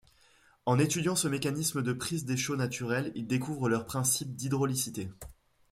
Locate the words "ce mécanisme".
1.15-1.83